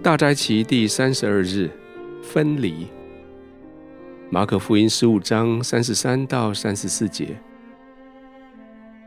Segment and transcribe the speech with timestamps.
[0.00, 1.68] 大斋期第三十二日，
[2.22, 2.86] 分离。
[4.30, 7.36] 马可福音十五章三十三到三十四节。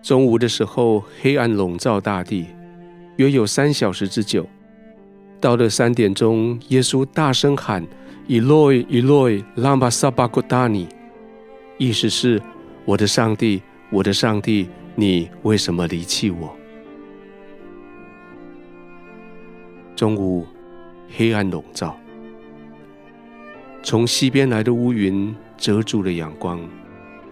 [0.03, 2.47] 中午的时候，黑暗笼罩大地，
[3.15, 4.45] 约有三小时之久。
[5.39, 7.87] 到了三点钟，耶稣大声喊
[8.27, 10.89] ：“Eloi, Eloi, lama sabachthani？”
[11.79, 12.41] 意思是
[12.83, 16.53] ：“我的上帝，我的上帝，你为什么离弃我？”
[19.95, 20.45] 中午。
[21.13, 21.97] 黑暗笼罩，
[23.83, 26.59] 从西边来的乌云遮住了阳光，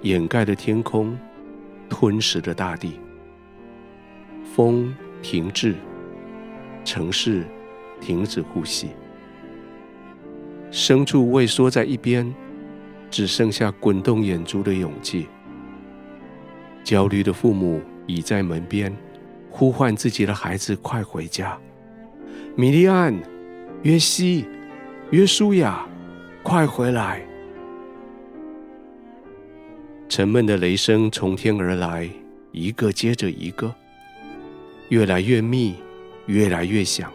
[0.02, 1.18] 掩盖了天空，
[1.90, 3.00] 吞噬了大地。
[4.54, 5.76] 风停滞，
[6.84, 7.46] 城市
[8.02, 8.90] 停止呼吸，
[10.72, 12.34] 牲畜畏缩在一边，
[13.10, 15.28] 只剩下滚动眼珠的勇气。
[16.84, 18.94] 焦虑的父母倚在门边，
[19.50, 21.58] 呼唤自己的孩子快回家。
[22.56, 23.16] 米利暗。
[23.84, 24.46] 约西，
[25.12, 25.86] 约书亚，
[26.44, 27.26] 快回来！
[30.10, 32.10] 沉闷的雷声从天而来，
[32.52, 33.74] 一个接着一个，
[34.90, 35.76] 越来越密，
[36.26, 37.10] 越来越响。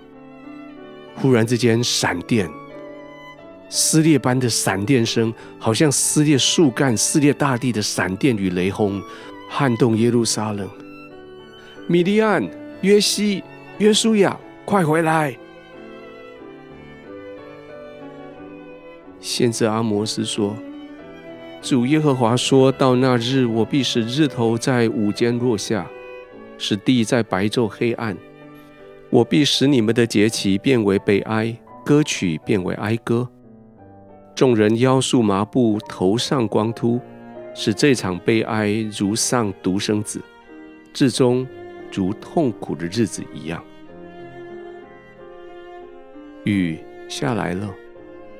[1.15, 2.49] 忽然之间，闪电，
[3.69, 9.03] 撕裂般的闪电声，好像撕裂树干、撕裂大地的闪电与雷轰，
[9.51, 10.67] 撼动耶路撒冷。
[11.87, 12.43] 米利暗、
[12.81, 13.45] 约西、
[13.77, 14.35] 约书亚，
[14.65, 15.37] 快回来！
[19.25, 20.55] 先知阿摩斯说
[21.63, 25.87] ：“主耶和华说到那日，我必使日头在午间落下，
[26.59, 28.15] 使地在白昼黑暗。
[29.09, 33.27] 我必使你们的节期变为悲哀，歌曲变为哀歌。
[34.35, 37.01] 众人腰束麻布，头上光秃，
[37.55, 40.21] 使这场悲哀如丧独生子，
[40.93, 41.47] 至终
[41.91, 43.65] 如痛苦的日子一样。
[46.45, 47.75] 雨下来了。”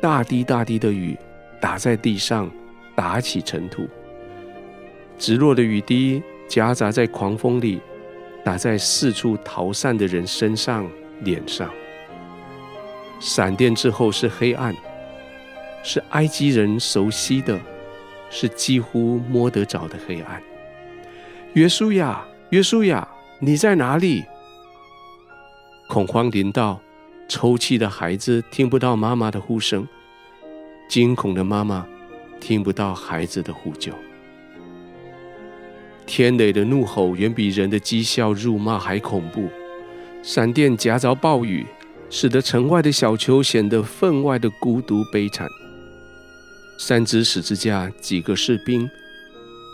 [0.05, 1.19] 大滴大滴的雨
[1.59, 2.51] 打在地上，
[2.95, 3.89] 打起尘土。
[5.19, 7.81] 直落的雨滴夹杂在狂风里，
[8.45, 10.87] 打在四处逃散的人身上、
[11.21, 11.71] 脸上。
[13.19, 14.77] 闪电之后是黑暗，
[15.83, 17.59] 是埃及人熟悉的，
[18.29, 20.39] 是几乎摸得着的黑暗。
[21.55, 24.23] 约书亚，约书亚，你在哪里？
[25.89, 26.79] 恐慌临到。
[27.29, 29.87] 抽泣的孩子听不到妈妈的呼声，
[30.89, 31.87] 惊恐的妈妈
[32.39, 33.93] 听不到孩子的呼救。
[36.07, 39.49] 天雷的怒吼远比人的讥笑辱骂还恐怖，
[40.23, 41.67] 闪电夹杂暴雨，
[42.11, 45.49] 使得城外的小丘显得分外的孤独悲惨。
[46.79, 48.89] 三只十字架，几个士兵，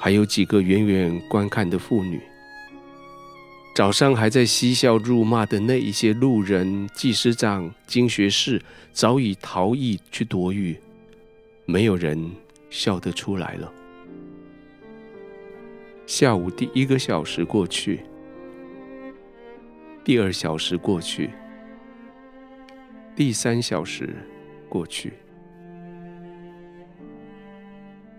[0.01, 2.21] 还有几个远远观看的妇女。
[3.73, 8.61] 早上还在嬉笑辱骂的那一些路人、技师长、经学士，
[8.93, 10.77] 早已逃逸去躲雨，
[11.65, 12.31] 没有人
[12.69, 13.73] 笑得出来了。
[16.05, 18.01] 下午第一个小时过去，
[20.05, 21.31] 第二小时过去，
[23.15, 24.15] 第三小时
[24.69, 25.13] 过去，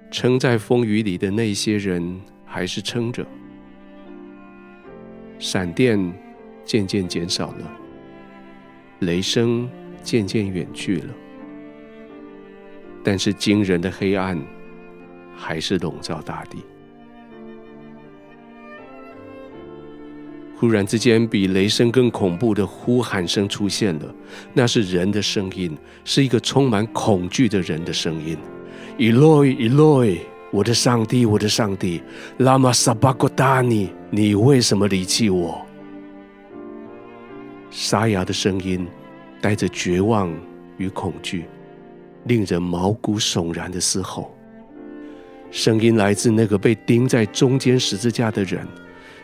[0.09, 3.27] 撑在风雨里的那些人还是撑着。
[5.41, 5.99] 闪电
[6.63, 7.71] 渐渐减少了，
[8.99, 9.67] 雷声
[10.03, 11.07] 渐渐远去了，
[13.03, 14.39] 但是惊人的黑暗
[15.35, 16.59] 还是笼罩大地。
[20.55, 24.13] 忽然之间，比雷声更恐怖的呼喊声出现了，
[24.53, 25.75] 那是人的声音，
[26.05, 28.37] 是一个充满恐惧的人的声音。
[28.99, 30.19] Eloi, Eloi。
[30.51, 32.03] 我的上帝，我的上帝，
[32.39, 35.65] 拉玛撒巴各达尼，你为什么离弃我？
[37.69, 38.85] 沙哑的声音
[39.39, 40.29] 带着绝望
[40.77, 41.45] 与恐惧，
[42.25, 44.35] 令人毛骨悚然的嘶吼。
[45.49, 48.67] 声音来自那个被钉在中间十字架的人，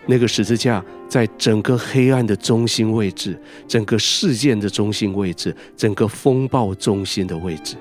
[0.06, 7.76] 那个十字架在整个黑暗的中心位置，整个事件的中心位置，整个风暴中心的位置。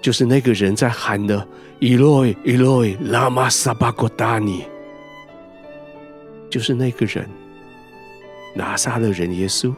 [0.00, 1.44] 就是那个人在喊的
[1.80, 4.62] ：“Eloi，Eloi，lamasabagodani
[6.50, 7.26] 就是那个人，
[8.54, 9.72] 拿撒勒人耶稣，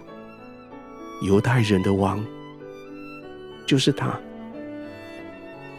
[1.20, 2.24] 犹太人的王，
[3.66, 4.18] 就是他，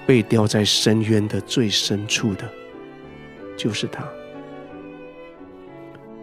[0.05, 2.47] 被掉在深渊的最深处的，
[3.57, 4.07] 就是他。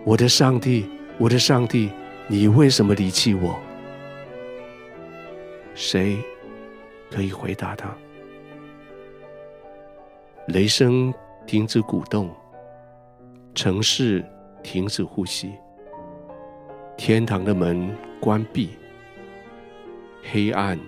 [0.05, 0.89] 我的上帝，
[1.19, 1.91] 我的上帝，
[2.29, 3.59] 你为什么离弃我？
[5.75, 6.17] 谁
[7.11, 7.93] 可以回答他？
[10.47, 11.13] 雷声
[11.47, 12.31] 停止鼓动，
[13.55, 14.25] 城市
[14.63, 15.53] 停止呼吸，
[16.97, 18.71] 天堂的门关闭，
[20.23, 20.79] 黑暗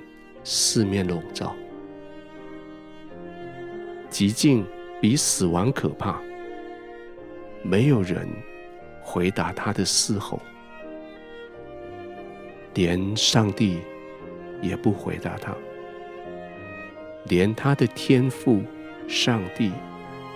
[0.44, 1.54] 四面笼罩，
[4.10, 4.64] 寂静
[5.00, 6.20] 比死亡可怕。
[7.62, 8.28] 没有人
[9.02, 10.40] 回答他的嘶吼，
[12.74, 13.80] 连上帝
[14.60, 15.54] 也不回答他，
[17.26, 18.62] 连他的天父
[19.08, 19.72] 上帝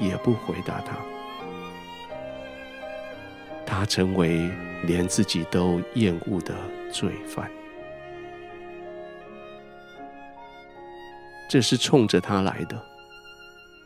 [0.00, 0.96] 也不回答他。
[3.76, 4.50] 他成为
[4.84, 6.54] 连自己都厌恶的
[6.90, 7.50] 罪犯。
[11.46, 12.82] 这是冲着他来的，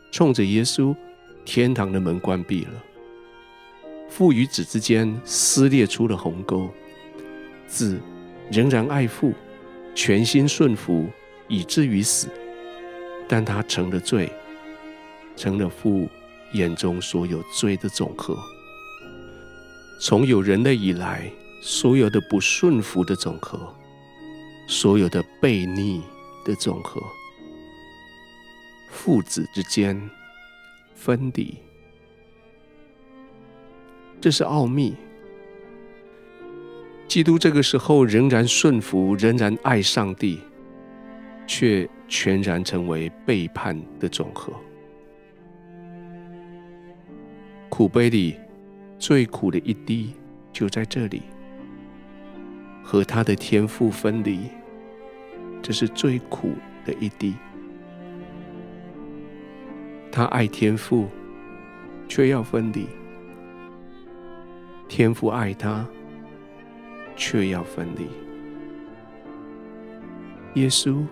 [0.09, 0.95] 冲着耶稣，
[1.43, 2.81] 天堂的门关闭了，
[4.09, 6.69] 父与子之间撕裂出了鸿沟，
[7.67, 7.99] 子
[8.49, 9.33] 仍然爱父，
[9.93, 11.09] 全心顺服，
[11.49, 12.29] 以至于死，
[13.27, 14.31] 但他成了罪，
[15.35, 16.07] 成了父
[16.53, 18.39] 眼中所有罪的总和，
[20.03, 21.31] 从有人类以来
[21.61, 23.71] 所有的不顺服的总和，
[24.65, 26.01] 所有的悖逆
[26.43, 26.99] 的总和。
[28.89, 30.09] 父子之间
[30.95, 31.55] 分离，
[34.19, 34.95] 这是奥秘。
[37.07, 40.39] 基督这个时候仍然顺服，仍然爱上帝，
[41.45, 44.51] 却全然成为背叛的总和。
[47.69, 48.35] 苦杯里
[49.01, 50.13] 最苦的一滴
[50.53, 51.23] 就在这里，
[52.83, 54.41] 和他的天父分离，
[55.59, 56.51] 这是最苦
[56.85, 57.33] 的一滴。
[60.11, 61.09] 他爱天父，
[62.07, 62.85] 却要分离；
[64.87, 65.83] 天父爱他，
[67.15, 68.05] 却要分离。
[70.61, 71.03] 耶稣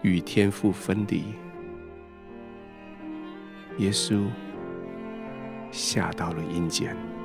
[0.00, 1.22] 与天父分离，
[3.76, 4.22] 耶稣
[5.70, 7.17] 下到了阴间。